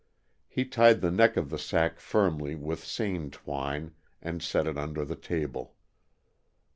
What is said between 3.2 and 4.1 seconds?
twine